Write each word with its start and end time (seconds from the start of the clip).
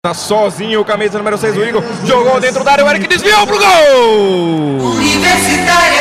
Tá 0.00 0.14
sozinho, 0.14 0.84
camisa 0.84 1.18
número 1.18 1.36
6, 1.36 1.56
o 1.56 1.64
Igor. 1.64 1.82
Jogou 2.04 2.38
dentro 2.38 2.62
da 2.62 2.70
área, 2.70 2.84
o 2.84 2.88
Eric 2.88 3.08
desviou 3.08 3.44
pro 3.48 3.58
gol! 3.58 4.92
Universitária 4.94 5.97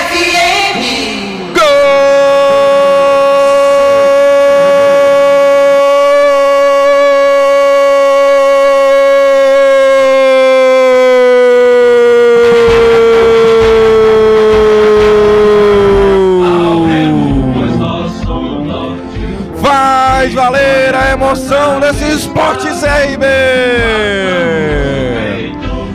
valer 20.38 20.94
a 20.94 21.14
emoção 21.14 21.80
desse 21.80 22.06
esporte 22.12 22.68
CRB! 22.68 23.26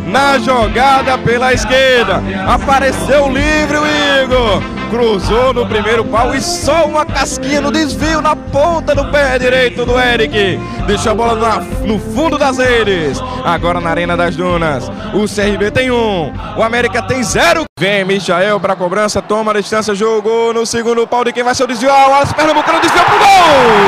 Na 0.07 0.37
jogada 0.41 1.17
pela 1.17 1.55
esquerda, 1.55 2.21
apareceu 2.47 3.29
livre 3.29 3.79
o 3.79 3.87
Igor. 4.23 4.61
Cruzou 4.91 5.55
no 5.55 5.67
primeiro 5.67 6.05
pau 6.05 6.35
e 6.35 6.41
só 6.43 6.85
uma 6.85 7.07
casquinha 7.07 7.63
no 7.63 7.71
desvio 7.71 8.21
na 8.21 8.37
ponta 8.37 8.95
do 8.95 9.11
pé 9.11 9.39
direito 9.39 9.87
do 9.87 9.99
Eric. 9.99 10.61
Deixou 10.87 11.13
a 11.13 11.15
bola 11.15 11.61
no 11.87 11.99
fundo 11.99 12.37
das 12.37 12.59
redes. 12.59 13.19
Agora 13.43 13.81
na 13.81 13.89
Arena 13.89 14.17
das 14.17 14.37
Dunas. 14.37 14.91
O 15.15 15.25
CRB 15.27 15.71
tem 15.71 15.91
um, 15.91 16.31
o 16.59 16.63
América 16.63 17.01
tem 17.01 17.23
zero. 17.23 17.65
Vem 17.79 18.05
Michael 18.05 18.61
para 18.61 18.77
cobrança, 18.77 19.23
toma 19.23 19.53
a 19.53 19.61
distância, 19.61 19.95
jogou 19.95 20.53
no 20.53 20.67
segundo 20.67 21.07
pau 21.07 21.25
de 21.25 21.33
quem 21.33 21.43
vai 21.43 21.55
ser 21.55 21.65
o 21.65 21.69
desvio. 21.69 21.91
Ah, 21.91 22.09
o 22.09 22.15
Alisson 22.17 22.35
Pernambucano 22.35 22.81
desviou 22.81 23.05
pro 23.07 23.19
gol! 23.19 23.82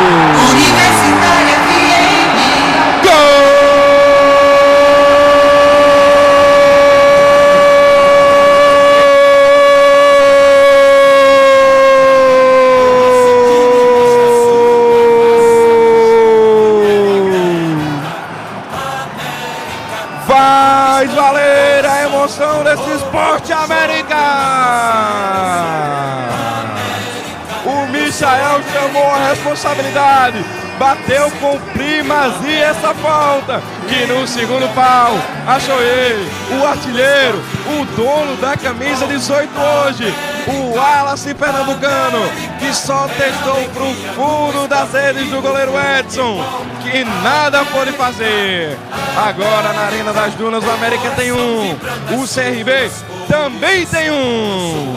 Faz 20.94 21.12
valer 21.12 21.84
a 21.84 22.04
emoção 22.04 22.62
desse 22.62 22.88
esporte 22.92 23.52
América! 23.52 24.14
O 27.66 27.86
Michael 27.88 28.62
chamou 28.72 29.10
a 29.10 29.30
responsabilidade, 29.30 30.44
bateu 30.78 31.32
com 31.40 31.58
primazia 31.72 32.66
essa 32.66 32.94
falta, 32.94 33.60
que 33.88 34.06
no 34.06 34.24
segundo 34.28 34.72
pau 34.72 35.18
achou 35.48 35.82
ele, 35.82 36.30
o 36.60 36.64
artilheiro, 36.64 37.42
o 37.76 37.84
dono 37.96 38.36
da 38.36 38.56
camisa 38.56 39.04
18 39.04 39.50
hoje, 39.60 40.14
o 40.46 40.76
Wallace 40.76 41.34
Pernambucano, 41.34 42.20
só 42.74 43.06
testou 43.08 43.68
pro 43.72 43.94
fundo 44.14 44.66
das 44.68 44.92
redes 44.92 45.28
do 45.28 45.40
goleiro 45.40 45.72
Edson, 45.98 46.44
que 46.82 47.04
nada 47.22 47.64
pôde 47.66 47.92
fazer. 47.92 48.76
Agora 49.16 49.72
na 49.72 49.82
Arena 49.82 50.12
das 50.12 50.34
Dunas 50.34 50.64
o 50.64 50.70
América 50.70 51.10
tem 51.10 51.32
um, 51.32 51.72
o 51.72 52.26
CRB 52.26 52.90
também 53.28 53.86
tem 53.86 54.10
um. 54.10 54.94